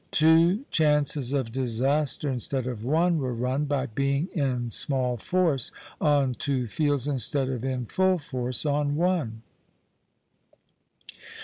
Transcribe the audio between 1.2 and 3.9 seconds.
of disaster, instead of one, were run, by